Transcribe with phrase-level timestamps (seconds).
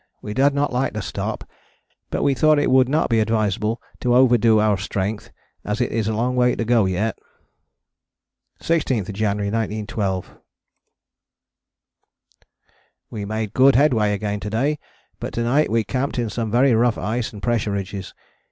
[0.19, 1.47] We did not like to stop,
[2.09, 5.29] but we thought it would not be advisable to overdo our strength
[5.63, 7.19] as it is a long way to go yet.
[8.61, 10.39] 16th January 1912.
[13.11, 14.79] We made good headway again to day,
[15.19, 18.15] but to night we camped in some very rough ice and pressure ridges.